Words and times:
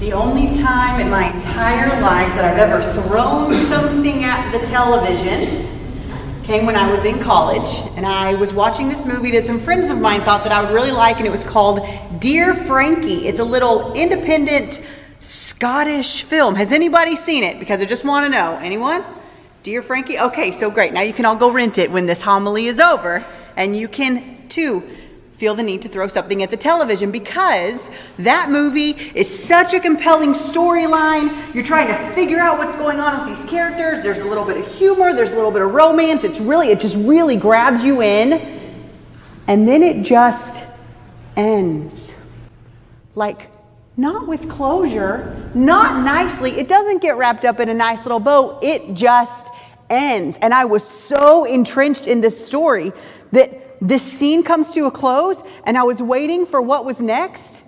The 0.00 0.12
only 0.12 0.56
time 0.56 1.00
in 1.00 1.10
my 1.10 1.34
entire 1.34 2.00
life 2.00 2.32
that 2.36 2.44
I've 2.44 2.58
ever 2.58 2.80
thrown 3.02 3.52
something 3.52 4.22
at 4.22 4.52
the 4.52 4.64
television 4.64 5.66
came 6.44 6.66
when 6.66 6.76
I 6.76 6.88
was 6.88 7.04
in 7.04 7.18
college, 7.18 7.66
and 7.96 8.06
I 8.06 8.34
was 8.34 8.54
watching 8.54 8.88
this 8.88 9.04
movie 9.04 9.32
that 9.32 9.44
some 9.44 9.58
friends 9.58 9.90
of 9.90 9.98
mine 9.98 10.20
thought 10.20 10.44
that 10.44 10.52
I 10.52 10.62
would 10.62 10.72
really 10.72 10.92
like, 10.92 11.16
and 11.16 11.26
it 11.26 11.30
was 11.30 11.42
called 11.42 11.80
Dear 12.20 12.54
Frankie. 12.54 13.26
It's 13.26 13.40
a 13.40 13.44
little 13.44 13.92
independent 13.94 14.80
Scottish 15.20 16.22
film. 16.22 16.54
Has 16.54 16.70
anybody 16.70 17.16
seen 17.16 17.42
it? 17.42 17.58
Because 17.58 17.82
I 17.82 17.84
just 17.84 18.04
want 18.04 18.24
to 18.24 18.30
know. 18.30 18.56
Anyone? 18.62 19.04
Dear 19.64 19.82
Frankie? 19.82 20.16
Okay, 20.16 20.52
so 20.52 20.70
great. 20.70 20.92
Now 20.92 21.00
you 21.00 21.12
can 21.12 21.24
all 21.24 21.34
go 21.34 21.50
rent 21.50 21.76
it 21.76 21.90
when 21.90 22.06
this 22.06 22.22
homily 22.22 22.66
is 22.66 22.78
over, 22.78 23.24
and 23.56 23.76
you 23.76 23.88
can 23.88 24.46
too 24.48 24.88
feel 25.38 25.54
the 25.54 25.62
need 25.62 25.80
to 25.82 25.88
throw 25.88 26.08
something 26.08 26.42
at 26.42 26.50
the 26.50 26.56
television 26.56 27.12
because 27.12 27.90
that 28.18 28.50
movie 28.50 28.90
is 29.14 29.28
such 29.28 29.72
a 29.72 29.78
compelling 29.78 30.32
storyline. 30.32 31.54
You're 31.54 31.64
trying 31.64 31.86
to 31.86 31.96
figure 32.12 32.40
out 32.40 32.58
what's 32.58 32.74
going 32.74 32.98
on 32.98 33.20
with 33.20 33.28
these 33.28 33.48
characters. 33.48 34.02
There's 34.02 34.18
a 34.18 34.24
little 34.24 34.44
bit 34.44 34.56
of 34.56 34.66
humor, 34.66 35.14
there's 35.14 35.30
a 35.30 35.36
little 35.36 35.52
bit 35.52 35.62
of 35.62 35.72
romance. 35.72 36.24
It's 36.24 36.40
really, 36.40 36.70
it 36.70 36.80
just 36.80 36.96
really 36.96 37.36
grabs 37.36 37.84
you 37.84 38.02
in. 38.02 38.60
And 39.46 39.66
then 39.66 39.84
it 39.84 40.02
just 40.02 40.64
ends. 41.36 42.12
Like, 43.14 43.48
not 43.96 44.26
with 44.26 44.48
closure, 44.48 45.50
not 45.54 46.04
nicely. 46.04 46.50
It 46.58 46.68
doesn't 46.68 47.00
get 47.00 47.16
wrapped 47.16 47.44
up 47.44 47.60
in 47.60 47.68
a 47.68 47.74
nice 47.74 48.02
little 48.04 48.20
bow. 48.20 48.58
It 48.60 48.92
just 48.94 49.52
ends. 49.88 50.36
And 50.40 50.52
I 50.52 50.64
was 50.64 50.82
so 50.82 51.44
entrenched 51.44 52.08
in 52.08 52.20
this 52.20 52.44
story 52.44 52.92
that 53.30 53.67
this 53.80 54.02
scene 54.02 54.42
comes 54.42 54.70
to 54.72 54.86
a 54.86 54.90
close, 54.90 55.42
and 55.64 55.78
I 55.78 55.84
was 55.84 56.02
waiting 56.02 56.46
for 56.46 56.60
what 56.60 56.84
was 56.84 57.00
next, 57.00 57.62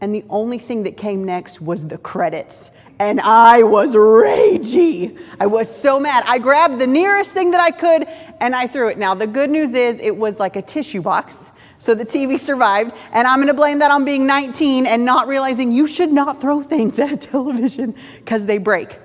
and 0.00 0.14
the 0.14 0.24
only 0.28 0.58
thing 0.58 0.82
that 0.82 0.96
came 0.96 1.24
next 1.24 1.60
was 1.60 1.86
the 1.86 1.98
credits. 1.98 2.70
And 2.98 3.20
I 3.20 3.62
was 3.62 3.94
ragey. 3.94 5.18
I 5.40 5.46
was 5.46 5.74
so 5.74 5.98
mad. 5.98 6.24
I 6.26 6.38
grabbed 6.38 6.78
the 6.78 6.86
nearest 6.86 7.30
thing 7.30 7.50
that 7.50 7.60
I 7.60 7.70
could 7.70 8.06
and 8.40 8.54
I 8.54 8.68
threw 8.68 8.88
it. 8.88 8.98
Now, 8.98 9.14
the 9.14 9.26
good 9.26 9.50
news 9.50 9.74
is 9.74 9.98
it 9.98 10.16
was 10.16 10.38
like 10.38 10.54
a 10.54 10.62
tissue 10.62 11.00
box. 11.00 11.34
So 11.78 11.94
the 11.94 12.04
TV 12.04 12.38
survived. 12.38 12.92
And 13.12 13.26
I'm 13.26 13.38
going 13.38 13.48
to 13.48 13.54
blame 13.54 13.80
that 13.80 13.90
on 13.90 14.04
being 14.04 14.26
19 14.26 14.86
and 14.86 15.04
not 15.04 15.26
realizing 15.26 15.72
you 15.72 15.88
should 15.88 16.12
not 16.12 16.40
throw 16.40 16.62
things 16.62 16.98
at 17.00 17.22
television 17.22 17.96
because 18.18 18.44
they 18.44 18.58
break. 18.58 18.96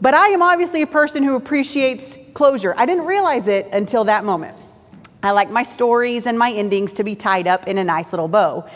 But 0.00 0.14
I 0.14 0.28
am 0.28 0.40
obviously 0.40 0.82
a 0.82 0.86
person 0.86 1.22
who 1.22 1.34
appreciates 1.34 2.16
closure. 2.32 2.74
I 2.76 2.86
didn't 2.86 3.06
realize 3.06 3.48
it 3.48 3.68
until 3.72 4.04
that 4.04 4.24
moment. 4.24 4.56
I 5.22 5.32
like 5.32 5.50
my 5.50 5.62
stories 5.62 6.26
and 6.26 6.38
my 6.38 6.52
endings 6.52 6.92
to 6.94 7.04
be 7.04 7.14
tied 7.14 7.46
up 7.46 7.68
in 7.68 7.78
a 7.78 7.84
nice 7.84 8.12
little 8.12 8.28
bow. 8.28 8.68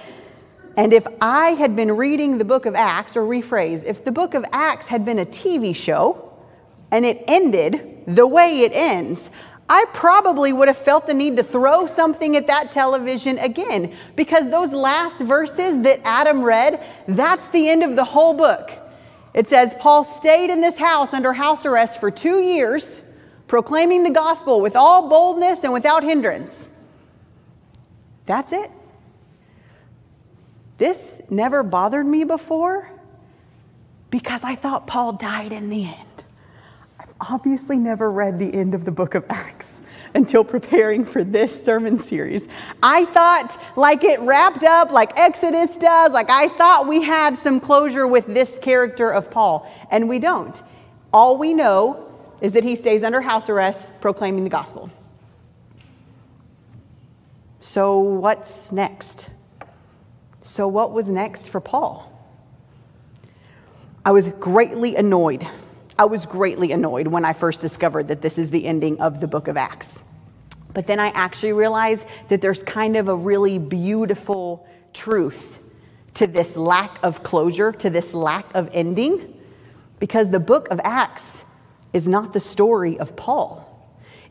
And 0.77 0.93
if 0.93 1.07
I 1.21 1.51
had 1.51 1.77
been 1.77 1.97
reading 1.97 2.37
the 2.37 2.45
book 2.45 2.67
of 2.67 2.75
Acts, 2.75 3.17
or 3.17 3.23
rephrase, 3.23 3.85
if 3.85 4.05
the 4.05 4.11
book 4.13 4.35
of 4.35 4.45
Acts 4.53 4.87
had 4.87 5.05
been 5.05 5.21
a 5.21 5.27
TV 5.27 5.75
show 5.75 6.33
and 6.91 7.07
it 7.07 7.25
ended 7.29 8.03
the 8.07 8.27
way 8.27 8.61
it 8.61 8.73
ends, 8.73 9.31
I 9.69 9.87
probably 9.95 10.53
would 10.53 10.69
have 10.69 10.79
felt 10.79 11.07
the 11.07 11.15
need 11.15 11.37
to 11.37 11.43
throw 11.43 11.87
something 11.87 12.37
at 12.37 12.47
that 12.49 12.73
television 12.73 13.39
again 13.39 13.97
because 14.15 14.51
those 14.51 14.73
last 14.73 15.17
verses 15.17 15.81
that 15.83 16.01
Adam 16.05 16.43
read, 16.43 16.85
that's 17.09 17.49
the 17.49 17.71
end 17.71 17.83
of 17.83 17.97
the 17.97 18.05
whole 18.05 18.35
book. 18.35 18.73
It 19.33 19.49
says, 19.49 19.75
Paul 19.81 20.05
stayed 20.05 20.51
in 20.51 20.61
this 20.61 20.77
house 20.77 21.15
under 21.15 21.33
house 21.33 21.65
arrest 21.65 21.99
for 21.99 22.11
two 22.11 22.41
years 22.41 23.01
proclaiming 23.55 24.03
the 24.03 24.11
gospel 24.11 24.61
with 24.61 24.75
all 24.75 25.09
boldness 25.09 25.61
and 25.63 25.73
without 25.73 26.03
hindrance. 26.03 26.69
That's 28.27 28.51
it. 28.51 28.69
This 30.77 31.19
never 31.31 31.63
bothered 31.63 32.05
me 32.05 32.25
before 32.25 32.91
because 34.11 34.41
I 34.43 34.57
thought 34.57 34.89
Paul 34.89 35.13
died 35.13 35.53
in 35.53 35.69
the 35.69 35.85
end. 35.85 36.25
I've 36.99 37.15
obviously 37.31 37.77
never 37.77 38.11
read 38.11 38.41
the 38.41 38.53
end 38.53 38.75
of 38.75 38.85
the 38.85 38.91
book 38.91 39.15
of 39.15 39.25
Acts 39.29 39.69
until 40.17 40.43
preparing 40.43 41.05
for 41.05 41.23
this 41.23 41.65
sermon 41.65 42.01
series. 42.01 42.43
I 42.83 43.05
thought 43.05 43.57
like 43.77 44.03
it 44.03 44.19
wrapped 44.23 44.65
up 44.65 44.91
like 44.91 45.13
Exodus 45.15 45.77
does, 45.77 46.11
like 46.11 46.29
I 46.29 46.49
thought 46.59 46.89
we 46.89 47.03
had 47.03 47.39
some 47.39 47.61
closure 47.61 48.09
with 48.09 48.27
this 48.27 48.59
character 48.59 49.13
of 49.13 49.31
Paul, 49.31 49.73
and 49.93 50.09
we 50.09 50.19
don't. 50.19 50.61
All 51.13 51.39
we 51.39 51.55
know 51.55 52.04
is 52.45 52.53
that 52.53 52.63
he 52.63 52.77
stays 52.77 53.03
under 53.03 53.23
house 53.23 53.49
arrest 53.49 53.91
proclaiming 54.03 54.45
the 54.45 54.51
gospel. 54.51 54.91
So, 57.59 58.01
what's 58.01 58.71
next? 58.71 59.25
So, 60.43 60.69
what 60.69 60.93
was 60.93 61.09
next 61.09 61.49
for 61.49 61.59
Paul? 61.59 62.13
I 64.05 64.11
was 64.11 64.29
greatly 64.41 64.95
annoyed. 64.95 65.49
I 65.99 66.05
was 66.05 66.27
greatly 66.27 66.73
annoyed 66.73 67.07
when 67.07 67.25
I 67.25 67.33
first 67.33 67.63
discovered 67.63 68.09
that 68.09 68.21
this 68.21 68.37
is 68.37 68.51
the 68.51 68.67
ending 68.67 69.01
of 69.01 69.21
the 69.21 69.27
book 69.27 69.49
of 69.49 69.57
Acts. 69.57 70.03
But 70.75 70.87
then 70.87 71.01
I 71.01 71.09
actually 71.13 71.55
realized 71.55 72.05
that 72.29 72.43
there's 72.43 72.63
kind 72.63 72.99
of 72.99 73.09
a 73.09 73.17
really 73.17 73.59
beautiful 73.59 74.69
truth 74.93 75.59
to 76.13 76.27
this 76.27 76.57
lack 76.57 76.99
of 77.03 77.23
closure, 77.23 77.73
to 77.73 77.89
this 77.89 78.13
lack 78.13 78.55
of 78.55 78.69
ending, 78.75 79.41
because 79.99 80.29
the 80.29 80.41
book 80.41 80.69
of 80.69 80.79
Acts 80.85 81.44
is 81.95 82.07
not 82.07 82.35
the 82.35 82.41
story 82.41 82.99
of 82.99 83.17
Paul. 83.17 83.71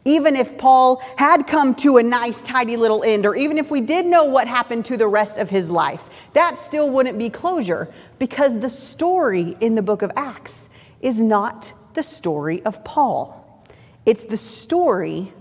Even 0.06 0.36
if 0.36 0.58
Paul 0.58 1.02
had 1.16 1.48
come 1.48 1.74
to 1.76 1.98
a 1.98 2.04
nice, 2.04 2.42
tidy 2.42 2.76
little 2.76 3.04
end, 3.04 3.26
or 3.26 3.36
even 3.36 3.58
if 3.58 3.72
we 3.72 3.80
did 3.80 4.06
know 4.06 4.26
what 4.26 4.48
happened 4.48 4.84
to 4.86 4.98
the 4.98 5.08
rest 5.08 5.38
of 5.38 5.50
his 5.50 5.70
life, 5.70 6.02
that 6.34 6.60
still 6.60 6.90
wouldn't 6.90 7.18
be 7.18 7.30
closure 7.30 7.92
because 8.20 8.60
the 8.60 8.70
story 8.70 9.56
in 9.62 9.76
the 9.76 9.82
book 9.82 10.02
of 10.02 10.12
Acts 10.18 10.68
is 11.02 11.18
not 11.20 11.72
the 11.94 12.04
story 12.04 12.62
of 12.66 12.84
Paul. 12.84 13.66
It's 14.06 14.26
the 14.26 14.38
story 14.38 15.32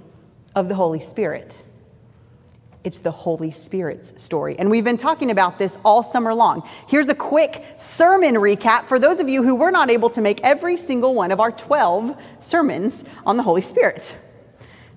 of 0.55 0.69
the 0.69 0.77
Holy 0.77 1.01
Spirit. 1.01 1.57
It's 2.85 2.99
the 2.99 3.11
Holy 3.11 3.51
Spirit's 3.51 4.21
story. 4.21 4.59
And 4.59 4.71
we've 4.71 4.85
been 4.85 4.97
talking 4.97 5.31
about 5.31 5.59
this 5.59 5.79
all 5.85 6.03
summer 6.03 6.35
long. 6.35 6.69
Here's 6.89 7.09
a 7.09 7.15
quick 7.15 7.65
sermon 7.79 8.35
recap 8.35 8.89
for 8.89 8.99
those 8.99 9.21
of 9.21 9.29
you 9.29 9.43
who 9.43 9.55
were 9.55 9.71
not 9.71 9.89
able 9.89 10.11
to 10.11 10.21
make 10.21 10.41
every 10.43 10.77
single 10.77 11.15
one 11.15 11.31
of 11.31 11.39
our 11.39 11.53
12 11.53 12.17
sermons 12.41 13.05
on 13.25 13.37
the 13.37 13.43
Holy 13.43 13.63
Spirit. 13.63 14.17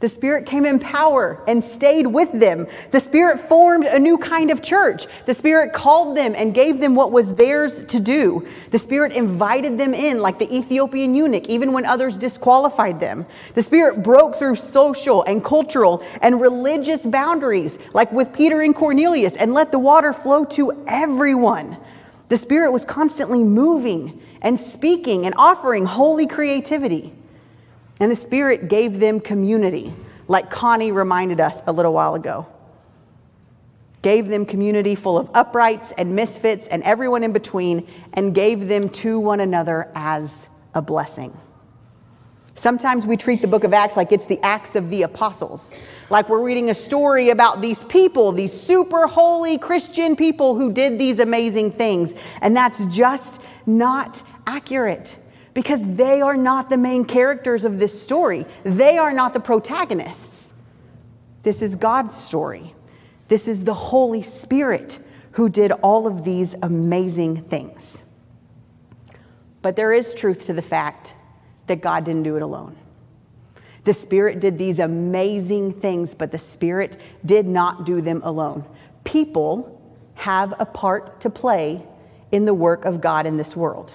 The 0.02 0.10
Spirit 0.10 0.46
came 0.46 0.66
in 0.66 0.80
power 0.80 1.42
and 1.48 1.64
stayed 1.64 2.06
with 2.06 2.30
them. 2.34 2.68
The 2.92 3.00
Spirit 3.00 3.40
formed 3.48 3.86
a 3.86 3.98
new 3.98 4.18
kind 4.18 4.52
of 4.52 4.62
church. 4.62 5.08
The 5.26 5.34
Spirit 5.34 5.72
called 5.72 6.18
them 6.18 6.36
and 6.36 6.54
gave 6.54 6.82
them 6.82 6.96
what 6.96 7.14
was 7.14 7.34
theirs 7.34 7.84
to 7.86 8.00
do. 8.02 8.46
The 8.72 8.80
Spirit 8.80 9.14
invited 9.14 9.78
them 9.78 9.94
in, 9.94 10.20
like 10.20 10.38
the 10.38 10.54
Ethiopian 10.54 11.16
eunuch, 11.16 11.48
even 11.48 11.72
when 11.72 11.86
others 11.86 12.18
disqualified 12.18 13.00
them. 13.00 13.26
The 13.54 13.64
Spirit 13.64 14.04
broke 14.04 14.38
through 14.38 14.58
social 14.58 15.24
and 15.24 15.44
cultural 15.44 16.04
and 16.22 16.42
religious 16.42 17.06
boundaries, 17.06 17.78
like 17.94 18.12
with 18.12 18.34
Peter 18.34 18.62
and 18.62 18.76
Cornelius, 18.76 19.38
and 19.38 19.54
let 19.54 19.72
the 19.72 19.80
water 19.80 20.12
flow 20.12 20.44
to 20.46 20.84
everyone. 20.88 21.78
The 22.28 22.38
Spirit 22.38 22.72
was 22.72 22.84
constantly 22.84 23.44
moving 23.44 24.22
and 24.42 24.60
speaking 24.60 25.26
and 25.26 25.36
offering 25.38 25.86
holy 25.86 26.28
creativity. 26.28 27.14
And 28.00 28.12
the 28.12 28.16
Spirit 28.16 28.68
gave 28.68 29.00
them 29.00 29.20
community, 29.20 29.94
like 30.28 30.50
Connie 30.50 30.92
reminded 30.92 31.40
us 31.40 31.62
a 31.66 31.72
little 31.72 31.94
while 31.94 32.16
ago. 32.16 32.46
Gave 34.02 34.28
them 34.28 34.46
community 34.46 34.96
full 34.96 35.18
of 35.18 35.30
uprights 35.34 35.94
and 35.98 36.16
misfits 36.16 36.68
and 36.68 36.84
everyone 36.84 37.24
in 37.24 37.32
between, 37.32 37.88
and 38.14 38.36
gave 38.36 38.68
them 38.68 38.90
to 38.90 39.20
one 39.20 39.40
another 39.40 39.92
as 39.96 40.48
a 40.74 40.82
blessing. 40.82 41.36
Sometimes 42.56 43.06
we 43.06 43.18
treat 43.18 43.42
the 43.42 43.48
book 43.48 43.64
of 43.64 43.74
Acts 43.74 43.98
like 43.98 44.12
it's 44.12 44.26
the 44.26 44.40
Acts 44.42 44.76
of 44.76 44.90
the 44.90 45.02
Apostles, 45.02 45.74
like 46.10 46.30
we're 46.30 46.44
reading 46.44 46.70
a 46.70 46.76
story 46.76 47.30
about 47.30 47.62
these 47.62 47.84
people, 47.86 48.32
these 48.32 48.54
super 48.54 49.08
holy 49.08 49.58
Christian 49.58 50.16
people 50.16 50.56
who 50.56 50.72
did 50.72 50.98
these 50.98 51.20
amazing 51.20 51.72
things. 51.72 52.14
And 52.42 52.56
that's 52.56 52.84
just 52.86 53.42
not 53.66 54.22
accurate 54.48 55.16
because 55.56 55.82
they 55.82 56.22
are 56.22 56.36
not 56.38 56.70
the 56.70 56.78
main 56.78 57.06
characters 57.06 57.66
of 57.66 57.80
this 57.80 58.00
story. 58.00 58.46
They 58.64 59.00
are 59.00 59.14
not 59.14 59.34
the 59.34 59.40
protagonists. 59.40 60.54
This 61.42 61.62
is 61.62 61.76
God's 61.76 62.16
story. 62.16 62.76
This 63.30 63.48
is 63.48 63.64
the 63.64 63.74
Holy 63.74 64.22
Spirit 64.22 65.00
who 65.32 65.48
did 65.48 65.72
all 65.72 66.08
of 66.08 66.26
these 66.26 66.56
amazing 66.62 67.44
things. 67.46 68.00
But 69.62 69.78
there 69.78 69.94
is 69.94 70.14
truth 70.14 70.46
to 70.48 70.54
the 70.54 70.62
fact 70.62 71.14
that 71.68 71.82
God 71.82 72.04
didn't 72.04 72.24
do 72.24 72.36
it 72.36 72.42
alone. 72.42 72.76
The 73.86 73.94
Spirit 73.94 74.42
did 74.42 74.58
these 74.58 74.80
amazing 74.80 75.80
things, 75.80 76.14
but 76.14 76.32
the 76.32 76.38
Spirit 76.38 76.98
did 77.26 77.48
not 77.48 77.86
do 77.86 78.02
them 78.02 78.22
alone. 78.26 78.66
People 79.06 79.82
have 80.16 80.54
a 80.60 80.66
part 80.66 81.22
to 81.22 81.30
play 81.30 81.82
in 82.32 82.44
the 82.44 82.54
work 82.54 82.84
of 82.84 83.00
God 83.00 83.26
in 83.26 83.38
this 83.38 83.56
world. 83.56 83.94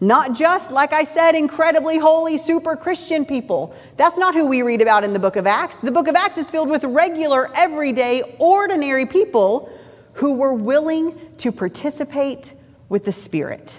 Not 0.00 0.32
just, 0.32 0.70
like 0.70 0.94
I 0.94 1.04
said, 1.04 1.34
incredibly 1.34 1.98
holy, 1.98 2.38
super 2.38 2.74
Christian 2.74 3.26
people. 3.26 3.74
That's 3.98 4.16
not 4.16 4.34
who 4.34 4.46
we 4.46 4.62
read 4.62 4.80
about 4.80 5.04
in 5.04 5.12
the 5.12 5.18
book 5.18 5.36
of 5.36 5.46
Acts. 5.46 5.76
The 5.82 5.90
book 5.90 6.08
of 6.08 6.14
Acts 6.14 6.38
is 6.38 6.48
filled 6.48 6.70
with 6.70 6.84
regular, 6.84 7.54
everyday, 7.54 8.36
ordinary 8.38 9.04
people 9.04 9.70
who 10.14 10.34
were 10.34 10.54
willing 10.54 11.18
to 11.38 11.52
participate 11.52 12.54
with 12.88 13.04
the 13.04 13.12
Spirit. 13.12 13.76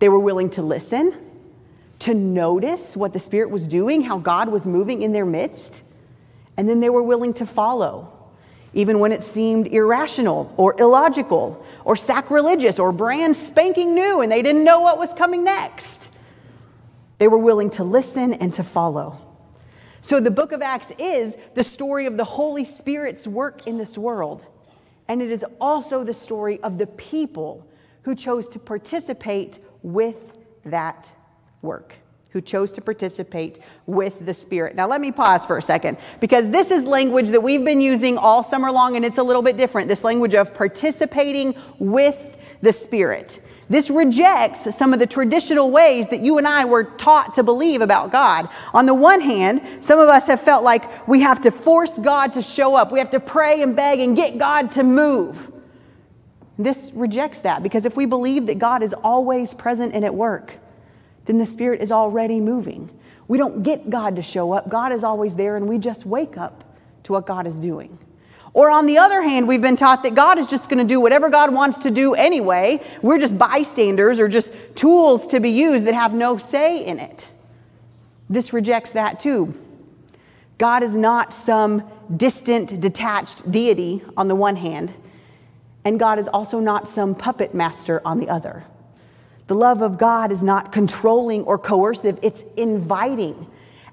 They 0.00 0.08
were 0.08 0.18
willing 0.18 0.50
to 0.50 0.62
listen, 0.62 1.14
to 2.00 2.12
notice 2.12 2.96
what 2.96 3.12
the 3.12 3.20
Spirit 3.20 3.50
was 3.50 3.68
doing, 3.68 4.02
how 4.02 4.18
God 4.18 4.48
was 4.48 4.66
moving 4.66 5.02
in 5.02 5.12
their 5.12 5.24
midst, 5.24 5.82
and 6.56 6.68
then 6.68 6.80
they 6.80 6.90
were 6.90 7.02
willing 7.02 7.34
to 7.34 7.46
follow, 7.46 8.12
even 8.76 8.98
when 8.98 9.10
it 9.10 9.24
seemed 9.24 9.68
irrational 9.68 10.52
or 10.58 10.78
illogical 10.78 11.64
or 11.86 11.96
sacrilegious 11.96 12.78
or 12.78 12.92
brand 12.92 13.34
spanking 13.34 13.94
new 13.94 14.20
and 14.20 14.30
they 14.30 14.42
didn't 14.42 14.64
know 14.64 14.80
what 14.80 14.98
was 14.98 15.14
coming 15.14 15.42
next. 15.42 16.10
They 17.18 17.26
were 17.26 17.38
willing 17.38 17.70
to 17.70 17.84
listen 17.84 18.34
and 18.34 18.52
to 18.52 18.62
follow. 18.62 19.18
So 20.02 20.20
the 20.20 20.30
book 20.30 20.52
of 20.52 20.60
Acts 20.60 20.88
is 20.98 21.32
the 21.54 21.64
story 21.64 22.04
of 22.04 22.18
the 22.18 22.24
Holy 22.24 22.66
Spirit's 22.66 23.26
work 23.26 23.66
in 23.66 23.78
this 23.78 23.96
world. 23.96 24.44
And 25.08 25.22
it 25.22 25.32
is 25.32 25.42
also 25.58 26.04
the 26.04 26.12
story 26.12 26.60
of 26.60 26.76
the 26.76 26.86
people 26.86 27.66
who 28.02 28.14
chose 28.14 28.46
to 28.48 28.58
participate 28.58 29.58
with 29.82 30.16
that 30.66 31.10
work, 31.62 31.94
who 32.36 32.42
chose 32.42 32.70
to 32.70 32.82
participate 32.82 33.60
with 33.86 34.26
the 34.26 34.34
Spirit. 34.34 34.76
Now, 34.76 34.86
let 34.86 35.00
me 35.00 35.10
pause 35.10 35.46
for 35.46 35.56
a 35.56 35.62
second 35.62 35.96
because 36.20 36.50
this 36.50 36.70
is 36.70 36.84
language 36.84 37.30
that 37.30 37.42
we've 37.42 37.64
been 37.64 37.80
using 37.80 38.18
all 38.18 38.44
summer 38.44 38.70
long 38.70 38.94
and 38.94 39.06
it's 39.06 39.16
a 39.16 39.22
little 39.22 39.40
bit 39.40 39.56
different 39.56 39.88
this 39.88 40.04
language 40.04 40.34
of 40.34 40.52
participating 40.52 41.54
with 41.78 42.36
the 42.60 42.74
Spirit. 42.74 43.40
This 43.70 43.88
rejects 43.88 44.76
some 44.76 44.92
of 44.92 44.98
the 44.98 45.06
traditional 45.06 45.70
ways 45.70 46.08
that 46.10 46.20
you 46.20 46.36
and 46.36 46.46
I 46.46 46.66
were 46.66 46.84
taught 46.84 47.32
to 47.36 47.42
believe 47.42 47.80
about 47.80 48.12
God. 48.12 48.50
On 48.74 48.84
the 48.84 48.92
one 48.92 49.22
hand, 49.22 49.62
some 49.82 49.98
of 49.98 50.10
us 50.10 50.26
have 50.26 50.42
felt 50.42 50.62
like 50.62 51.08
we 51.08 51.22
have 51.22 51.40
to 51.40 51.50
force 51.50 51.96
God 51.96 52.34
to 52.34 52.42
show 52.42 52.74
up. 52.74 52.92
We 52.92 52.98
have 52.98 53.12
to 53.12 53.20
pray 53.20 53.62
and 53.62 53.74
beg 53.74 54.00
and 54.00 54.14
get 54.14 54.36
God 54.36 54.72
to 54.72 54.82
move. 54.82 55.50
This 56.58 56.90
rejects 56.92 57.38
that 57.40 57.62
because 57.62 57.86
if 57.86 57.96
we 57.96 58.04
believe 58.04 58.44
that 58.48 58.58
God 58.58 58.82
is 58.82 58.92
always 58.92 59.54
present 59.54 59.94
and 59.94 60.04
at 60.04 60.14
work, 60.14 60.52
then 61.26 61.38
the 61.38 61.46
Spirit 61.46 61.80
is 61.80 61.92
already 61.92 62.40
moving. 62.40 62.90
We 63.28 63.38
don't 63.38 63.62
get 63.62 63.90
God 63.90 64.16
to 64.16 64.22
show 64.22 64.52
up. 64.52 64.68
God 64.68 64.92
is 64.92 65.04
always 65.04 65.34
there, 65.34 65.56
and 65.56 65.68
we 65.68 65.78
just 65.78 66.06
wake 66.06 66.38
up 66.38 66.64
to 67.04 67.12
what 67.12 67.26
God 67.26 67.46
is 67.46 67.58
doing. 67.60 67.98
Or 68.52 68.70
on 68.70 68.86
the 68.86 68.98
other 68.98 69.20
hand, 69.20 69.46
we've 69.46 69.60
been 69.60 69.76
taught 69.76 70.02
that 70.04 70.14
God 70.14 70.38
is 70.38 70.46
just 70.46 70.70
going 70.70 70.78
to 70.78 70.84
do 70.84 70.98
whatever 70.98 71.28
God 71.28 71.52
wants 71.52 71.80
to 71.80 71.90
do 71.90 72.14
anyway. 72.14 72.80
We're 73.02 73.18
just 73.18 73.36
bystanders 73.36 74.18
or 74.18 74.28
just 74.28 74.50
tools 74.74 75.26
to 75.26 75.40
be 75.40 75.50
used 75.50 75.86
that 75.86 75.94
have 75.94 76.14
no 76.14 76.38
say 76.38 76.84
in 76.86 76.98
it. 76.98 77.28
This 78.30 78.54
rejects 78.54 78.92
that 78.92 79.20
too. 79.20 79.52
God 80.56 80.82
is 80.82 80.94
not 80.94 81.34
some 81.34 81.82
distant, 82.16 82.80
detached 82.80 83.50
deity 83.50 84.02
on 84.16 84.26
the 84.26 84.34
one 84.34 84.56
hand, 84.56 84.94
and 85.84 86.00
God 86.00 86.18
is 86.18 86.26
also 86.26 86.58
not 86.58 86.88
some 86.88 87.14
puppet 87.14 87.54
master 87.54 88.00
on 88.06 88.18
the 88.18 88.28
other. 88.30 88.64
The 89.46 89.54
love 89.54 89.82
of 89.82 89.96
God 89.98 90.32
is 90.32 90.42
not 90.42 90.72
controlling 90.72 91.44
or 91.44 91.58
coercive, 91.58 92.18
it's 92.22 92.42
inviting. 92.56 93.46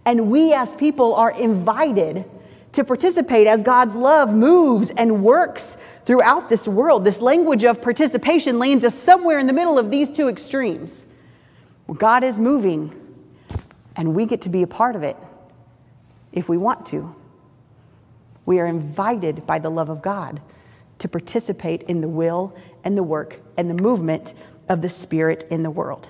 And 0.06 0.32
we 0.32 0.54
as 0.54 0.76
people 0.76 1.16
are 1.16 1.32
invited 1.32 2.26
to 2.74 2.84
participate 2.84 3.48
as 3.48 3.62
God's 3.62 3.96
love 3.96 4.34
moves 4.34 4.92
and 4.98 5.24
works 5.24 5.78
throughout 6.06 6.50
this 6.50 6.68
world. 6.68 7.06
This 7.06 7.22
language 7.22 7.64
of 7.64 7.82
participation 7.82 8.60
lands 8.60 8.84
us 8.84 8.96
somewhere 8.96 9.40
in 9.40 9.48
the 9.48 9.54
middle 9.54 9.78
of 9.78 9.92
these 9.92 10.12
two 10.12 10.28
extremes. 10.28 11.06
Where 11.86 11.98
God 11.98 12.24
is 12.24 12.40
moving, 12.40 13.00
and 13.96 14.16
we 14.16 14.26
get 14.26 14.42
to 14.42 14.50
be 14.50 14.64
a 14.64 14.68
part 14.68 14.96
of 14.96 15.04
it 15.04 15.16
if 16.32 16.50
we 16.50 16.58
want 16.58 16.86
to. 16.88 17.16
We 18.46 18.60
are 18.60 18.66
invited 18.66 19.46
by 19.46 19.60
the 19.60 19.70
love 19.70 19.90
of 19.90 20.02
God 20.02 20.42
to 21.00 21.08
participate 21.08 21.84
in 21.84 22.02
the 22.02 22.08
will 22.08 22.56
and 22.84 22.98
the 22.98 23.04
work 23.04 23.40
and 23.58 23.70
the 23.70 23.82
movement 23.82 24.34
of 24.70 24.82
the 24.82 24.90
Spirit 24.90 25.48
in 25.50 25.64
the 25.64 25.72
world. 25.72 26.08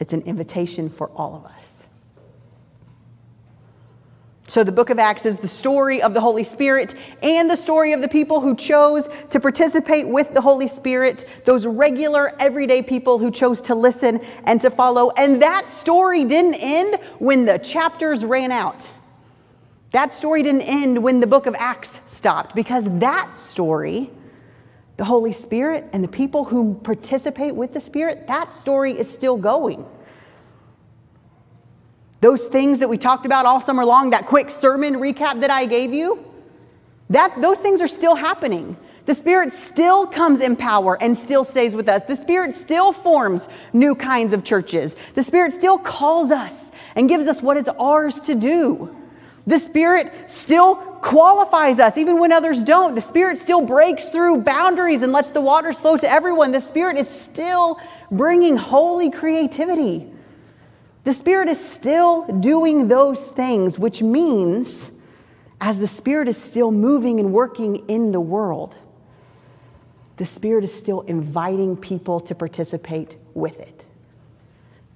It's 0.00 0.12
an 0.12 0.22
invitation 0.22 0.88
for 0.88 1.10
all 1.10 1.36
of 1.36 1.44
us. 1.44 1.72
So, 4.48 4.62
the 4.62 4.72
book 4.72 4.90
of 4.90 4.98
Acts 4.98 5.24
is 5.24 5.38
the 5.38 5.48
story 5.48 6.02
of 6.02 6.12
the 6.12 6.20
Holy 6.20 6.44
Spirit 6.44 6.94
and 7.22 7.48
the 7.48 7.56
story 7.56 7.94
of 7.94 8.02
the 8.02 8.08
people 8.08 8.38
who 8.38 8.54
chose 8.54 9.08
to 9.30 9.40
participate 9.40 10.06
with 10.06 10.34
the 10.34 10.42
Holy 10.42 10.68
Spirit, 10.68 11.26
those 11.46 11.64
regular, 11.64 12.34
everyday 12.38 12.82
people 12.82 13.18
who 13.18 13.30
chose 13.30 13.62
to 13.62 13.74
listen 13.74 14.20
and 14.44 14.60
to 14.60 14.68
follow. 14.68 15.10
And 15.12 15.40
that 15.40 15.70
story 15.70 16.24
didn't 16.24 16.56
end 16.56 16.98
when 17.18 17.46
the 17.46 17.58
chapters 17.60 18.26
ran 18.26 18.52
out. 18.52 18.90
That 19.92 20.12
story 20.12 20.42
didn't 20.42 20.62
end 20.62 21.02
when 21.02 21.20
the 21.20 21.26
book 21.26 21.46
of 21.46 21.54
Acts 21.58 22.00
stopped 22.06 22.54
because 22.54 22.84
that 22.98 23.38
story, 23.38 24.10
the 25.02 25.06
Holy 25.06 25.32
Spirit 25.32 25.84
and 25.92 26.04
the 26.04 26.06
people 26.06 26.44
who 26.44 26.74
participate 26.84 27.56
with 27.56 27.72
the 27.72 27.80
Spirit, 27.80 28.28
that 28.28 28.52
story 28.52 28.96
is 28.96 29.10
still 29.10 29.36
going. 29.36 29.84
Those 32.20 32.44
things 32.44 32.78
that 32.78 32.88
we 32.88 32.98
talked 32.98 33.26
about 33.26 33.44
all 33.44 33.60
summer 33.60 33.84
long, 33.84 34.10
that 34.10 34.28
quick 34.28 34.48
sermon 34.48 34.94
recap 34.94 35.40
that 35.40 35.50
I 35.50 35.66
gave 35.66 35.92
you, 35.92 36.24
that, 37.10 37.34
those 37.42 37.58
things 37.58 37.82
are 37.82 37.88
still 37.88 38.14
happening. 38.14 38.76
The 39.06 39.14
Spirit 39.16 39.52
still 39.52 40.06
comes 40.06 40.38
in 40.38 40.54
power 40.54 40.96
and 41.02 41.18
still 41.18 41.42
stays 41.42 41.74
with 41.74 41.88
us. 41.88 42.04
The 42.04 42.14
Spirit 42.14 42.54
still 42.54 42.92
forms 42.92 43.48
new 43.72 43.96
kinds 43.96 44.32
of 44.32 44.44
churches. 44.44 44.94
The 45.16 45.24
Spirit 45.24 45.52
still 45.54 45.78
calls 45.78 46.30
us 46.30 46.70
and 46.94 47.08
gives 47.08 47.26
us 47.26 47.42
what 47.42 47.56
is 47.56 47.66
ours 47.66 48.20
to 48.20 48.36
do. 48.36 48.96
The 49.46 49.58
Spirit 49.58 50.30
still 50.30 50.76
qualifies 50.76 51.80
us 51.80 51.96
even 51.96 52.20
when 52.20 52.30
others 52.30 52.62
don't. 52.62 52.94
The 52.94 53.00
Spirit 53.00 53.38
still 53.38 53.60
breaks 53.60 54.08
through 54.08 54.42
boundaries 54.42 55.02
and 55.02 55.12
lets 55.12 55.30
the 55.30 55.40
waters 55.40 55.80
flow 55.80 55.96
to 55.96 56.10
everyone. 56.10 56.52
The 56.52 56.60
Spirit 56.60 56.96
is 56.96 57.08
still 57.08 57.80
bringing 58.10 58.56
holy 58.56 59.10
creativity. 59.10 60.08
The 61.04 61.12
Spirit 61.12 61.48
is 61.48 61.58
still 61.58 62.24
doing 62.26 62.86
those 62.86 63.18
things, 63.18 63.78
which 63.78 64.00
means 64.00 64.92
as 65.60 65.78
the 65.78 65.88
Spirit 65.88 66.28
is 66.28 66.36
still 66.36 66.70
moving 66.70 67.18
and 67.18 67.32
working 67.32 67.88
in 67.88 68.12
the 68.12 68.20
world, 68.20 68.76
the 70.18 70.24
Spirit 70.24 70.62
is 70.62 70.72
still 70.72 71.00
inviting 71.02 71.76
people 71.76 72.20
to 72.20 72.34
participate 72.34 73.16
with 73.34 73.58
it. 73.58 73.84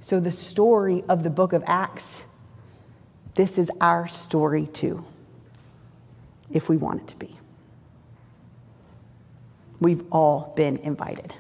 So, 0.01 0.21
the 0.21 0.31
story 0.31 1.03
of 1.09 1.25
the 1.25 1.31
book 1.31 1.53
of 1.53 1.65
Acts 1.67 2.23
this 3.37 3.59
is 3.59 3.71
our 3.81 4.09
story 4.09 4.67
too, 4.73 5.05
if 6.51 6.69
we 6.69 6.77
want 6.77 7.03
it 7.03 7.09
to 7.09 7.17
be. 7.17 7.39
We've 9.79 10.05
all 10.11 10.53
been 10.57 10.79
invited. 10.79 11.35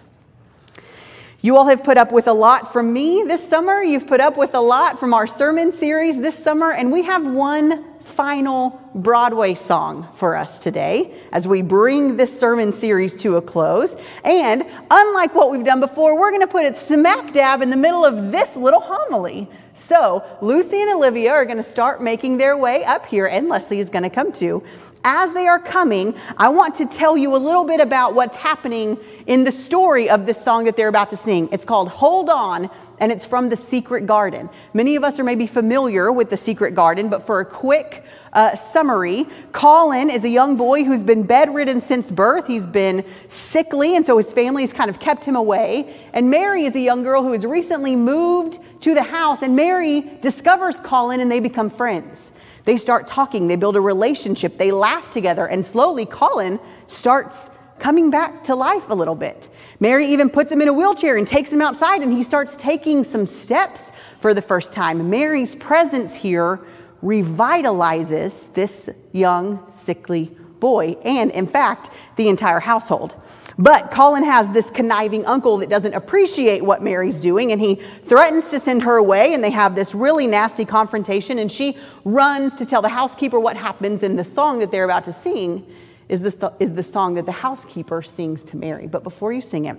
You 1.40 1.56
all 1.56 1.66
have 1.66 1.82
put 1.82 1.96
up 1.96 2.12
with 2.12 2.28
a 2.28 2.32
lot 2.32 2.72
from 2.72 2.93
me 2.93 3.25
this 3.26 3.47
summer. 3.49 3.82
You've 3.82 4.06
put 4.06 4.21
up 4.21 4.37
with 4.37 4.54
a 4.54 4.61
lot 4.61 5.00
from 5.00 5.14
our 5.14 5.26
sermon 5.26 5.73
series 5.73 6.18
this 6.18 6.38
summer, 6.38 6.73
and 6.73 6.92
we 6.92 7.02
have 7.04 7.25
one 7.25 7.85
final 8.14 8.80
Broadway 8.94 9.54
song 9.54 10.08
for 10.16 10.36
us 10.36 10.58
today 10.58 11.14
as 11.32 11.46
we 11.46 11.62
bring 11.62 12.16
this 12.16 12.38
sermon 12.38 12.72
series 12.72 13.14
to 13.18 13.36
a 13.36 13.42
close. 13.42 13.96
And 14.25 14.64
unlike 14.90 15.34
what 15.34 15.50
we've 15.50 15.64
done 15.64 15.80
before, 15.80 16.18
we're 16.18 16.30
going 16.30 16.40
to 16.40 16.46
put 16.46 16.64
it 16.64 16.76
smack 16.76 17.32
dab 17.32 17.62
in 17.62 17.70
the 17.70 17.76
middle 17.76 18.04
of 18.04 18.32
this 18.32 18.56
little 18.56 18.80
homily 18.80 19.48
so 19.76 20.25
Lucy 20.40 20.80
and 20.80 20.90
Olivia 20.90 21.32
are 21.32 21.44
going 21.44 21.58
to 21.58 21.62
start 21.62 22.02
making 22.02 22.38
their 22.38 22.56
way 22.56 22.84
up 22.84 23.06
here, 23.06 23.26
and 23.26 23.48
Leslie 23.48 23.80
is 23.80 23.90
going 23.90 24.02
to 24.02 24.10
come 24.10 24.32
too. 24.32 24.62
As 25.04 25.32
they 25.34 25.46
are 25.46 25.60
coming, 25.60 26.14
I 26.36 26.48
want 26.48 26.75
to 26.76 26.86
tell 26.86 27.16
you 27.16 27.36
a 27.36 27.38
little 27.38 27.64
bit 27.64 27.80
about 27.80 28.14
what's 28.14 28.34
happening 28.34 28.98
in 29.26 29.44
the 29.44 29.52
story 29.52 30.10
of 30.10 30.26
this 30.26 30.42
song 30.42 30.64
that 30.64 30.76
they're 30.76 30.88
about 30.88 31.10
to 31.10 31.16
sing. 31.16 31.48
It's 31.52 31.64
called 31.64 31.88
Hold 31.88 32.28
On, 32.28 32.68
and 32.99 33.12
it's 33.12 33.25
from 33.25 33.49
The 33.49 33.57
Secret 33.57 34.07
Garden. 34.07 34.49
Many 34.75 34.97
of 34.97 35.05
us 35.05 35.19
are 35.19 35.25
maybe 35.25 35.47
familiar 35.47 36.11
with 36.11 36.31
The 36.31 36.37
Secret 36.37 36.75
Garden, 36.75 37.09
but 37.09 37.26
for 37.26 37.41
a 37.41 37.45
quick 37.45 38.05
uh, 38.33 38.55
summary, 38.57 39.26
Colin 39.53 40.11
is 40.11 40.25
a 40.25 40.29
young 40.29 40.57
boy 40.57 40.85
who's 40.85 41.03
been 41.03 41.23
bedridden 41.23 41.81
since 41.81 42.11
birth. 42.11 42.47
He's 42.47 42.67
been 42.67 43.05
sickly, 43.29 43.97
and 43.97 44.05
so 44.05 44.19
his 44.19 44.31
family 44.33 44.62
has 44.62 44.73
kind 44.73 44.91
of 44.91 45.00
kept 45.00 45.25
him 45.25 45.37
away. 45.37 45.95
And 46.12 46.31
Mary 46.31 46.67
is 46.67 46.75
a 46.75 46.81
young 46.81 47.03
girl 47.03 47.23
who 47.23 47.33
has 47.33 47.45
recently 47.45 47.97
moved 47.97 48.59
to 48.83 48.95
the 48.95 49.03
house, 49.03 49.43
and 49.43 49.57
Mary 49.57 50.19
discovers 50.21 50.76
Colin 50.81 51.21
and 51.21 51.31
they 51.31 51.41
become 51.41 51.71
friends. 51.71 52.31
They 52.65 52.76
start 52.76 53.07
talking, 53.07 53.47
they 53.47 53.57
build 53.57 53.76
a 53.76 53.81
relationship, 53.81 54.59
they 54.59 54.73
laugh 54.73 55.11
together, 55.12 55.47
and 55.47 55.65
slowly 55.65 56.05
Colin 56.05 56.59
starts 56.88 57.49
coming 57.78 58.11
back 58.11 58.45
to 58.45 58.54
life 58.54 58.83
a 58.88 58.95
little 58.95 59.14
bit. 59.14 59.49
Mary 59.80 60.06
even 60.06 60.30
puts 60.30 60.50
him 60.50 60.62
in 60.62 60.68
a 60.68 60.73
wheelchair 60.73 61.16
and 61.16 61.26
takes 61.26 61.50
him 61.50 61.61
outside, 61.61 62.02
and 62.02 62.12
he 62.12 62.23
starts 62.23 62.56
taking 62.56 63.04
some 63.04 63.26
steps 63.26 63.92
for 64.21 64.33
the 64.35 64.42
first 64.42 64.73
time. 64.73 65.11
Mary's 65.11 65.54
presence 65.54 66.14
here 66.14 66.61
revitalizes 67.02 68.52
this 68.54 68.88
young, 69.12 69.64
sickly 69.71 70.35
boy, 70.59 70.97
and 71.04 71.30
in 71.33 71.47
fact, 71.47 71.90
the 72.16 72.28
entire 72.28 72.61
household. 72.61 73.14
But 73.59 73.90
Colin 73.90 74.25
has 74.25 74.50
this 74.52 74.71
conniving 74.71 75.25
uncle 75.25 75.59
that 75.59 75.71
doesn't 75.71 75.95
appreciate 75.95 76.62
what 76.62 76.83
Mary's 76.83 77.21
doing, 77.21 77.52
and 77.52 77.61
he 77.61 77.80
threatens 78.04 78.50
to 78.50 78.61
send 78.61 78.83
her 78.83 78.97
away, 78.97 79.33
and 79.33 79.42
they 79.42 79.50
have 79.50 79.75
this 79.75 79.95
really 79.95 80.26
nasty 80.26 80.64
confrontation, 80.64 81.38
and 81.38 81.50
she 81.50 81.76
runs 82.04 82.54
to 82.56 82.66
tell 82.66 82.83
the 82.83 82.88
housekeeper 82.88 83.40
what 83.40 83.56
happens, 83.56 84.02
in 84.02 84.16
the 84.16 84.25
song 84.25 84.59
that 84.59 84.71
they're 84.71 84.85
about 84.85 85.04
to 85.04 85.12
sing 85.12 85.66
is 86.08 86.20
the, 86.20 86.52
is 86.60 86.75
the 86.75 86.82
song 86.82 87.14
that 87.14 87.26
the 87.26 87.32
housekeeper 87.32 88.02
sings 88.02 88.42
to 88.44 88.56
Mary. 88.56 88.86
But 88.86 89.02
before 89.02 89.32
you 89.32 89.40
sing 89.40 89.64
it, 89.64 89.76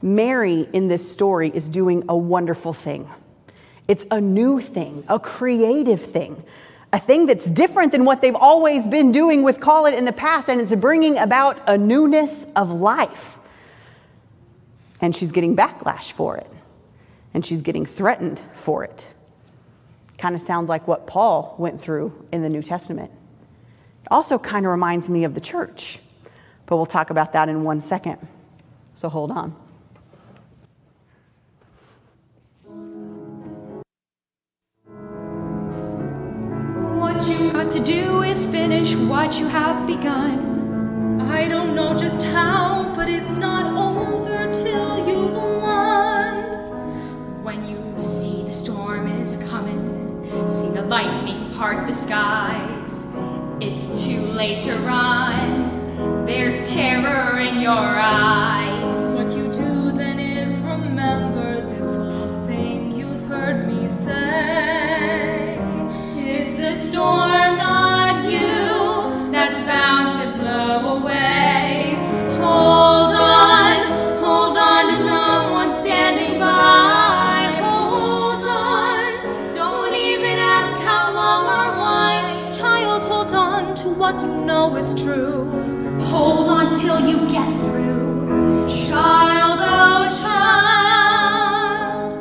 Mary 0.00 0.68
in 0.72 0.88
this 0.88 1.10
story 1.10 1.50
is 1.52 1.68
doing 1.68 2.04
a 2.08 2.16
wonderful 2.16 2.72
thing. 2.72 3.08
It's 3.88 4.06
a 4.10 4.20
new 4.20 4.60
thing, 4.60 5.02
a 5.08 5.18
creative 5.18 6.12
thing, 6.12 6.42
a 6.92 7.00
thing 7.00 7.26
that's 7.26 7.44
different 7.46 7.92
than 7.92 8.04
what 8.04 8.20
they've 8.20 8.34
always 8.34 8.86
been 8.86 9.12
doing 9.12 9.42
with 9.42 9.60
Colin 9.60 9.94
in 9.94 10.04
the 10.04 10.12
past, 10.12 10.48
and 10.48 10.60
it's 10.60 10.74
bringing 10.74 11.18
about 11.18 11.60
a 11.66 11.76
newness 11.76 12.46
of 12.54 12.70
life. 12.70 13.36
And 15.00 15.14
she's 15.14 15.32
getting 15.32 15.56
backlash 15.56 16.12
for 16.12 16.36
it, 16.36 16.50
and 17.34 17.44
she's 17.44 17.62
getting 17.62 17.86
threatened 17.86 18.40
for 18.56 18.84
it. 18.84 19.06
Kind 20.18 20.34
of 20.34 20.42
sounds 20.42 20.68
like 20.68 20.86
what 20.86 21.06
Paul 21.06 21.54
went 21.58 21.80
through 21.80 22.26
in 22.32 22.42
the 22.42 22.48
New 22.48 22.62
Testament. 22.62 23.10
Also 24.10 24.38
kind 24.38 24.64
of 24.64 24.70
reminds 24.70 25.08
me 25.08 25.24
of 25.24 25.34
the 25.34 25.40
church, 25.40 25.98
but 26.66 26.76
we'll 26.76 26.86
talk 26.86 27.10
about 27.10 27.32
that 27.34 27.48
in 27.48 27.62
one 27.62 27.82
second. 27.82 28.26
So 28.94 29.08
hold 29.08 29.30
on. 29.30 29.54
What 36.98 37.26
you've 37.28 37.52
got 37.52 37.70
to 37.70 37.80
do 37.80 38.22
is 38.22 38.46
finish 38.46 38.94
what 38.96 39.38
you 39.38 39.46
have 39.48 39.86
begun. 39.86 41.20
I 41.20 41.46
don't 41.46 41.74
know 41.74 41.96
just 41.96 42.22
how, 42.22 42.92
but 42.96 43.08
it's 43.08 43.36
not 43.36 43.66
over 43.76 44.52
till 44.52 45.06
you've 45.06 45.32
won. 45.32 46.44
When 47.44 47.68
you 47.68 47.92
see 47.98 48.42
the 48.44 48.52
storm 48.52 49.06
is 49.20 49.36
coming, 49.48 50.24
see 50.50 50.70
the 50.70 50.82
lightning 50.82 51.52
part 51.54 51.86
the 51.86 51.94
skies, 51.94 53.16
it's 53.60 54.04
too 54.04 54.20
late 54.20 54.60
to 54.62 54.74
run. 54.78 56.24
There's 56.24 56.70
terror 56.70 57.38
in 57.40 57.60
your 57.60 57.72
eyes. 57.72 58.57
Hold 86.48 86.60
on 86.60 86.70
till 86.80 86.98
you 87.06 87.16
get 87.28 87.46
through. 87.60 88.66
Child, 88.88 89.60
oh 89.62 90.08
child, 90.22 92.14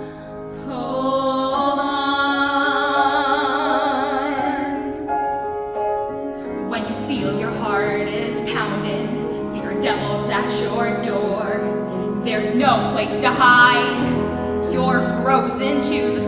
hold 0.65 1.79
on. 1.79 2.19
When 6.69 6.83
you 6.89 6.95
feel 7.07 7.39
your 7.39 7.51
heart 7.51 8.09
is 8.09 8.41
pounding, 8.51 9.07
fear 9.53 9.79
devils 9.79 10.27
at 10.27 10.51
your 10.61 11.01
door. 11.03 11.61
There's 12.25 12.53
no 12.53 12.91
place 12.91 13.17
to 13.19 13.31
hide. 13.31 14.73
You're 14.73 15.01
frozen 15.23 15.81
to 15.83 16.19
the 16.19 16.26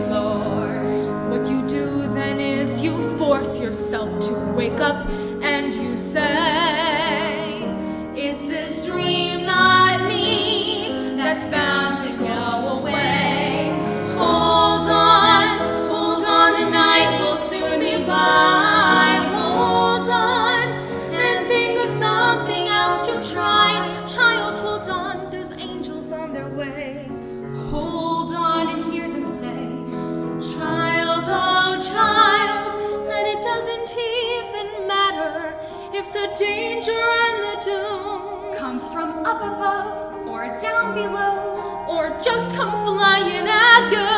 below. 40.94 41.86
or 41.88 42.08
just 42.22 42.54
come 42.54 42.70
flying 42.86 43.46
at 43.48 43.84
you 43.90 44.10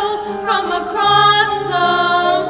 from 0.44 0.70
across 0.70 1.52
the 1.72 1.88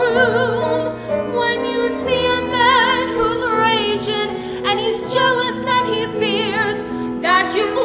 room. 0.02 1.34
When 1.34 1.64
you 1.64 1.88
see 1.88 2.26
a 2.26 2.40
man 2.58 3.08
who's 3.14 3.40
raging 3.68 4.30
and 4.66 4.80
he's 4.80 5.00
jealous 5.14 5.64
and 5.66 5.94
he 5.94 6.00
fears 6.18 6.78
that 7.22 7.54
you've 7.54 7.81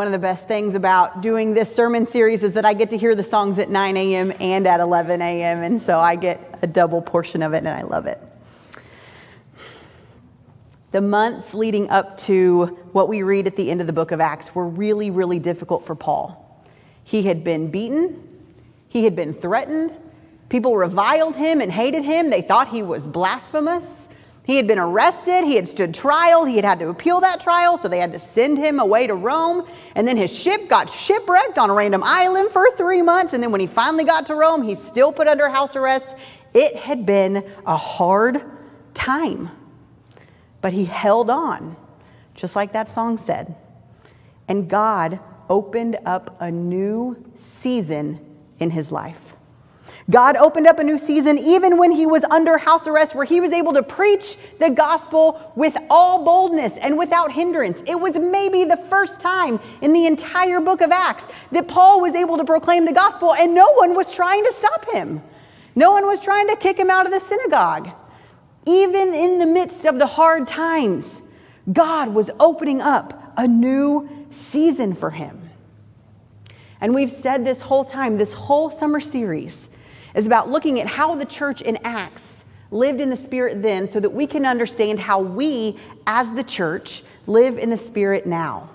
One 0.00 0.06
of 0.06 0.12
the 0.12 0.18
best 0.18 0.48
things 0.48 0.74
about 0.74 1.20
doing 1.20 1.52
this 1.52 1.74
sermon 1.74 2.06
series 2.06 2.42
is 2.42 2.54
that 2.54 2.64
I 2.64 2.72
get 2.72 2.88
to 2.88 2.96
hear 2.96 3.14
the 3.14 3.22
songs 3.22 3.58
at 3.58 3.68
9 3.68 3.98
a.m. 3.98 4.32
and 4.40 4.66
at 4.66 4.80
11 4.80 5.20
a.m., 5.20 5.62
and 5.62 5.82
so 5.82 5.98
I 5.98 6.16
get 6.16 6.58
a 6.62 6.66
double 6.66 7.02
portion 7.02 7.42
of 7.42 7.52
it, 7.52 7.58
and 7.58 7.68
I 7.68 7.82
love 7.82 8.06
it. 8.06 8.18
The 10.92 11.02
months 11.02 11.52
leading 11.52 11.90
up 11.90 12.16
to 12.20 12.78
what 12.92 13.10
we 13.10 13.22
read 13.22 13.46
at 13.46 13.56
the 13.56 13.70
end 13.70 13.82
of 13.82 13.86
the 13.86 13.92
book 13.92 14.10
of 14.10 14.22
Acts 14.22 14.54
were 14.54 14.66
really, 14.66 15.10
really 15.10 15.38
difficult 15.38 15.84
for 15.84 15.94
Paul. 15.94 16.64
He 17.04 17.24
had 17.24 17.44
been 17.44 17.70
beaten, 17.70 18.26
he 18.88 19.04
had 19.04 19.14
been 19.14 19.34
threatened, 19.34 19.92
people 20.48 20.78
reviled 20.78 21.36
him 21.36 21.60
and 21.60 21.70
hated 21.70 22.04
him, 22.04 22.30
they 22.30 22.40
thought 22.40 22.68
he 22.68 22.82
was 22.82 23.06
blasphemous. 23.06 24.08
He 24.50 24.56
had 24.56 24.66
been 24.66 24.80
arrested, 24.80 25.44
he 25.44 25.54
had 25.54 25.68
stood 25.68 25.94
trial, 25.94 26.44
he 26.44 26.56
had 26.56 26.64
had 26.64 26.80
to 26.80 26.88
appeal 26.88 27.20
that 27.20 27.40
trial, 27.40 27.78
so 27.78 27.86
they 27.86 28.00
had 28.00 28.12
to 28.14 28.18
send 28.18 28.58
him 28.58 28.80
away 28.80 29.06
to 29.06 29.14
Rome. 29.14 29.64
And 29.94 30.08
then 30.08 30.16
his 30.16 30.36
ship 30.36 30.68
got 30.68 30.90
shipwrecked 30.90 31.56
on 31.56 31.70
a 31.70 31.72
random 31.72 32.02
island 32.02 32.50
for 32.50 32.66
three 32.76 33.00
months. 33.00 33.32
And 33.32 33.40
then 33.40 33.52
when 33.52 33.60
he 33.60 33.68
finally 33.68 34.02
got 34.02 34.26
to 34.26 34.34
Rome, 34.34 34.64
he's 34.64 34.82
still 34.82 35.12
put 35.12 35.28
under 35.28 35.48
house 35.48 35.76
arrest. 35.76 36.16
It 36.52 36.74
had 36.74 37.06
been 37.06 37.48
a 37.64 37.76
hard 37.76 38.42
time, 38.92 39.50
but 40.62 40.72
he 40.72 40.84
held 40.84 41.30
on, 41.30 41.76
just 42.34 42.56
like 42.56 42.72
that 42.72 42.88
song 42.88 43.18
said. 43.18 43.54
And 44.48 44.68
God 44.68 45.20
opened 45.48 45.96
up 46.06 46.38
a 46.40 46.50
new 46.50 47.16
season 47.62 48.18
in 48.58 48.70
his 48.70 48.90
life. 48.90 49.29
God 50.10 50.36
opened 50.36 50.66
up 50.66 50.80
a 50.80 50.82
new 50.82 50.98
season 50.98 51.38
even 51.38 51.76
when 51.76 51.92
he 51.92 52.04
was 52.04 52.24
under 52.24 52.58
house 52.58 52.86
arrest, 52.86 53.14
where 53.14 53.24
he 53.24 53.40
was 53.40 53.52
able 53.52 53.72
to 53.74 53.82
preach 53.82 54.36
the 54.58 54.68
gospel 54.68 55.52
with 55.54 55.76
all 55.88 56.24
boldness 56.24 56.74
and 56.78 56.98
without 56.98 57.30
hindrance. 57.30 57.82
It 57.86 57.98
was 57.98 58.16
maybe 58.16 58.64
the 58.64 58.78
first 58.88 59.20
time 59.20 59.60
in 59.82 59.92
the 59.92 60.06
entire 60.06 60.60
book 60.60 60.80
of 60.80 60.90
Acts 60.90 61.26
that 61.52 61.68
Paul 61.68 62.00
was 62.00 62.14
able 62.14 62.36
to 62.38 62.44
proclaim 62.44 62.84
the 62.84 62.92
gospel 62.92 63.34
and 63.34 63.54
no 63.54 63.70
one 63.72 63.94
was 63.94 64.12
trying 64.12 64.44
to 64.44 64.52
stop 64.52 64.90
him. 64.90 65.22
No 65.76 65.92
one 65.92 66.06
was 66.06 66.18
trying 66.18 66.48
to 66.48 66.56
kick 66.56 66.76
him 66.76 66.90
out 66.90 67.06
of 67.06 67.12
the 67.12 67.20
synagogue. 67.20 67.90
Even 68.66 69.14
in 69.14 69.38
the 69.38 69.46
midst 69.46 69.84
of 69.84 69.98
the 69.98 70.06
hard 70.06 70.48
times, 70.48 71.22
God 71.72 72.12
was 72.12 72.30
opening 72.40 72.80
up 72.80 73.32
a 73.36 73.46
new 73.46 74.08
season 74.30 74.94
for 74.94 75.10
him. 75.10 75.48
And 76.80 76.94
we've 76.94 77.12
said 77.12 77.44
this 77.44 77.60
whole 77.60 77.84
time, 77.84 78.16
this 78.16 78.32
whole 78.32 78.70
summer 78.70 79.00
series 79.00 79.68
is 80.14 80.26
about 80.26 80.50
looking 80.50 80.80
at 80.80 80.86
how 80.86 81.14
the 81.14 81.24
church 81.24 81.62
in 81.62 81.78
Acts 81.84 82.44
lived 82.70 83.00
in 83.00 83.10
the 83.10 83.16
Spirit 83.16 83.62
then 83.62 83.88
so 83.88 84.00
that 84.00 84.10
we 84.10 84.26
can 84.26 84.46
understand 84.46 85.00
how 85.00 85.20
we, 85.20 85.78
as 86.06 86.32
the 86.32 86.44
church, 86.44 87.02
live 87.26 87.58
in 87.58 87.70
the 87.70 87.76
Spirit 87.76 88.26
now. 88.26 88.70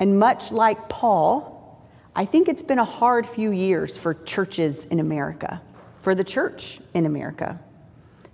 And 0.00 0.18
much 0.18 0.52
like 0.52 0.88
Paul, 0.88 1.82
I 2.16 2.24
think 2.24 2.48
it's 2.48 2.62
been 2.62 2.78
a 2.78 2.84
hard 2.84 3.28
few 3.28 3.50
years 3.50 3.96
for 3.96 4.14
churches 4.14 4.84
in 4.86 5.00
America, 5.00 5.60
for 6.02 6.14
the 6.14 6.24
church 6.24 6.80
in 6.94 7.06
America. 7.06 7.58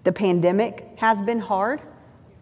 The 0.04 0.12
pandemic 0.12 0.88
has 0.96 1.22
been 1.22 1.38
hard 1.38 1.80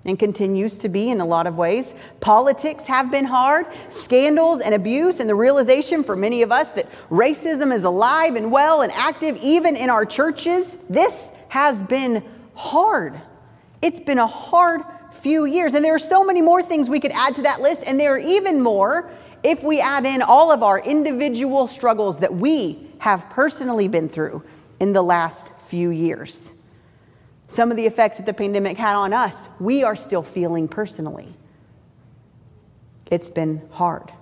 and 0.08 0.18
continues 0.18 0.78
to 0.78 0.88
be 0.88 1.10
in 1.10 1.20
a 1.20 1.26
lot 1.26 1.46
of 1.46 1.56
ways. 1.56 1.92
Politics 2.20 2.84
have 2.84 3.10
been 3.10 3.26
hard, 3.26 3.66
scandals 3.90 4.60
and 4.60 4.74
abuse, 4.74 5.20
and 5.20 5.28
the 5.28 5.34
realization 5.34 6.02
for 6.02 6.16
many 6.16 6.40
of 6.42 6.50
us 6.50 6.70
that 6.72 6.88
racism 7.10 7.74
is 7.74 7.84
alive 7.84 8.34
and 8.34 8.50
well 8.50 8.80
and 8.80 8.90
active 8.92 9.36
even 9.42 9.76
in 9.76 9.90
our 9.90 10.06
churches. 10.06 10.66
This 10.88 11.14
has 11.48 11.80
been 11.82 12.24
hard. 12.54 13.20
It's 13.82 14.00
been 14.00 14.18
a 14.18 14.26
hard 14.26 14.82
few 15.22 15.44
years. 15.44 15.74
And 15.74 15.84
there 15.84 15.94
are 15.94 15.98
so 15.98 16.24
many 16.24 16.40
more 16.40 16.62
things 16.62 16.88
we 16.88 17.00
could 17.00 17.12
add 17.12 17.34
to 17.34 17.42
that 17.42 17.60
list, 17.60 17.82
and 17.84 18.00
there 18.00 18.14
are 18.14 18.18
even 18.18 18.62
more 18.62 19.10
if 19.42 19.62
we 19.62 19.78
add 19.78 20.06
in 20.06 20.22
all 20.22 20.50
of 20.50 20.62
our 20.62 20.80
individual 20.80 21.68
struggles 21.68 22.18
that 22.18 22.34
we 22.34 22.88
have 22.98 23.28
personally 23.30 23.88
been 23.88 24.08
through 24.08 24.42
in 24.80 24.92
the 24.92 25.02
last 25.02 25.52
few 25.68 25.90
years. 25.90 26.50
Some 27.49 27.71
of 27.71 27.76
the 27.76 27.87
effects 27.87 28.19
that 28.19 28.26
the 28.26 28.35
pandemic 28.35 28.76
had 28.76 28.95
on 28.95 29.12
us, 29.12 29.49
we 29.59 29.83
are 29.83 29.97
still 29.97 30.23
feeling 30.23 30.69
personally. 30.69 31.35
It's 33.11 33.31
been 33.31 33.62
hard. 33.71 34.12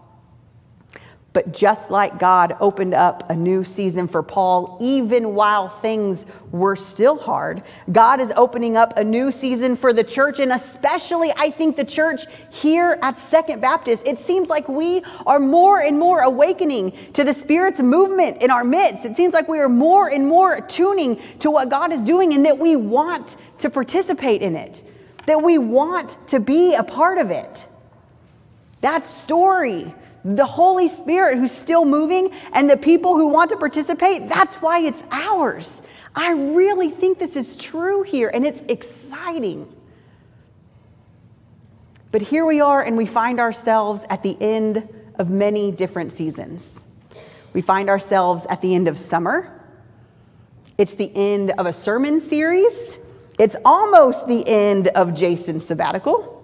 But 1.37 1.53
just 1.53 1.91
like 1.91 2.19
God 2.19 2.57
opened 2.61 2.95
up 2.95 3.29
a 3.29 3.37
new 3.37 3.63
season 3.63 4.09
for 4.09 4.23
Paul, 4.23 4.79
even 4.81 5.35
while 5.35 5.69
things 5.81 6.25
were 6.51 6.77
still 6.77 7.19
hard, 7.19 7.63
God 7.93 8.23
is 8.23 8.33
opening 8.37 8.79
up 8.79 8.97
a 8.97 9.05
new 9.05 9.31
season 9.31 9.77
for 9.77 9.93
the 9.93 10.03
church, 10.03 10.39
and 10.39 10.51
especially, 10.51 11.35
I 11.37 11.51
think, 11.51 11.77
the 11.77 11.85
church 11.85 12.25
here 12.49 12.99
at 13.03 13.19
Second 13.19 13.61
Baptist. 13.61 14.03
It 14.07 14.19
seems 14.19 14.49
like 14.49 14.67
we 14.67 15.03
are 15.27 15.39
more 15.39 15.81
and 15.81 15.99
more 15.99 16.21
awakening 16.21 16.97
to 17.13 17.23
the 17.23 17.35
Spirit's 17.35 17.81
movement 17.81 18.41
in 18.41 18.51
our 18.51 18.65
midst. 18.65 19.05
It 19.05 19.15
seems 19.15 19.35
like 19.35 19.47
we 19.47 19.59
are 19.59 19.69
more 19.69 20.09
and 20.09 20.27
more 20.27 20.63
tuning 20.63 21.21
to 21.41 21.51
what 21.51 21.69
God 21.69 21.93
is 21.93 22.03
doing, 22.03 22.33
and 22.33 22.47
that 22.47 22.57
we 22.57 22.77
want 22.77 23.37
to 23.59 23.69
participate 23.69 24.41
in 24.41 24.57
it, 24.57 24.83
that 25.27 25.43
we 25.43 25.59
want 25.59 26.17
to 26.29 26.41
be 26.41 26.73
a 26.73 26.83
part 26.83 27.19
of 27.19 27.31
it. 27.31 27.67
That 28.81 29.05
story 29.05 29.95
the 30.35 30.45
Holy 30.45 30.89
Spirit 30.89 31.39
who's 31.39 31.53
still 31.53 31.85
moving 31.85 32.33
and 32.53 32.69
the 32.69 32.77
people 32.77 33.15
who 33.15 33.29
want 33.29 33.51
to 33.51 33.57
participate, 33.57 34.29
that's 34.29 34.57
why 34.57 34.81
it's 34.81 35.03
ours. 35.13 35.83
I 36.17 36.33
really 36.33 36.91
think 36.91 37.19
this 37.19 37.37
is 37.37 37.55
true 37.55 38.03
here 38.03 38.31
and 38.35 38.45
it's 38.45 38.61
exciting. 38.69 39.73
But 42.11 42.23
here 42.23 42.45
we 42.45 42.61
are 42.61 42.83
and 42.83 42.97
we 42.97 43.07
find 43.07 43.39
ourselves 43.39 44.03
at 44.11 44.23
the 44.25 44.37
end 44.41 44.89
of 45.17 45.31
many 45.31 45.71
different 45.71 46.11
seasons. 46.11 46.81
We 47.53 47.63
find 47.63 47.89
ourselves 47.89 48.47
at 48.51 48.61
the 48.61 48.75
end 48.75 48.89
of 48.89 48.99
summer. 48.99 49.53
It's 50.77 50.95
the 50.95 51.13
end 51.15 51.53
of 51.53 51.67
a 51.67 51.73
sermon 51.73 52.21
series. 52.21 52.99
It's 53.39 53.57
almost 53.65 54.27
the 54.27 54.47
end 54.47 54.89
of 54.89 55.15
Jason's 55.15 55.65
sabbatical. 55.65 56.36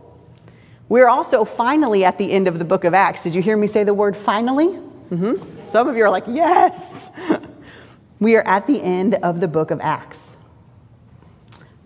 We're 0.92 1.08
also 1.08 1.46
finally 1.46 2.04
at 2.04 2.18
the 2.18 2.30
end 2.30 2.46
of 2.46 2.58
the 2.58 2.66
book 2.66 2.84
of 2.84 2.92
Acts. 2.92 3.22
Did 3.22 3.34
you 3.34 3.40
hear 3.40 3.56
me 3.56 3.66
say 3.66 3.82
the 3.82 3.94
word 3.94 4.14
finally? 4.14 4.78
Mm-hmm. 5.10 5.64
Some 5.64 5.88
of 5.88 5.96
you 5.96 6.04
are 6.04 6.10
like, 6.10 6.24
yes. 6.26 7.10
we 8.20 8.36
are 8.36 8.42
at 8.42 8.66
the 8.66 8.78
end 8.78 9.14
of 9.14 9.40
the 9.40 9.48
book 9.48 9.70
of 9.70 9.80
Acts. 9.80 10.36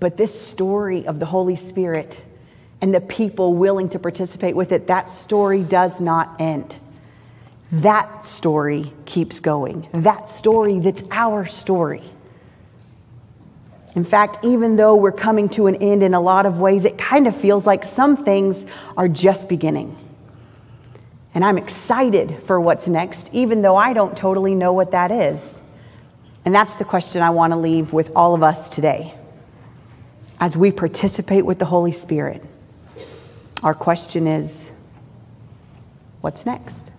But 0.01 0.17
this 0.17 0.35
story 0.37 1.07
of 1.07 1.21
the 1.21 1.25
Holy 1.25 1.55
Spirit 1.55 2.21
and 2.81 2.93
the 2.93 3.01
people 3.01 3.55
willing 3.55 3.89
to 3.91 4.01
participate 4.01 4.57
with 4.57 4.73
it, 4.73 4.89
that 4.89 5.09
story 5.09 5.63
does 5.63 6.01
not 6.01 6.41
end. 6.41 6.75
That 7.71 8.25
story 8.25 8.93
keeps 9.05 9.39
going. 9.39 9.89
That 9.95 10.31
story 10.31 10.81
that's 10.81 11.05
our 11.13 11.47
story. 11.47 12.03
In 13.97 14.05
fact, 14.05 14.39
even 14.43 14.77
though 14.77 14.95
we're 14.95 15.11
coming 15.11 15.49
to 15.51 15.67
an 15.67 15.77
end 15.77 16.03
in 16.03 16.13
a 16.13 16.21
lot 16.21 16.45
of 16.45 16.61
ways, 16.61 16.85
it 16.85 16.99
kind 16.99 17.27
of 17.27 17.35
feels 17.35 17.65
like 17.65 17.85
some 17.85 18.25
things 18.25 18.67
are 18.95 19.09
just 19.09 19.49
beginning. 19.49 19.97
And 21.35 21.43
I'm 21.43 21.57
excited 21.57 22.43
for 22.47 22.61
what's 22.61 22.87
next, 22.87 23.31
even 23.33 23.63
though 23.63 23.75
I 23.75 23.95
don't 23.95 24.15
totally 24.15 24.55
know 24.55 24.75
what 24.75 24.91
that 24.93 25.11
is. 25.11 25.61
And 26.45 26.55
that's 26.55 26.75
the 26.77 26.85
question 26.85 27.23
I 27.23 27.31
want 27.31 27.53
to 27.53 27.57
leave 27.57 27.95
with 27.95 28.13
all 28.15 28.35
of 28.35 28.43
us 28.43 28.69
today. 28.69 29.15
As 30.41 30.59
we 30.59 30.71
participate 30.71 31.47
with 31.47 31.59
the 31.59 31.65
Holy 31.65 31.93
Spirit, 31.93 32.45
our 33.63 33.75
question 33.75 34.27
is 34.27 34.71
what's 36.21 36.45
next? 36.45 36.91